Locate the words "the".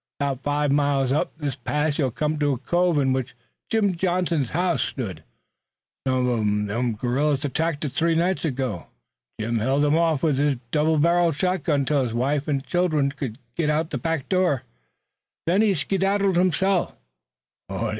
13.91-13.99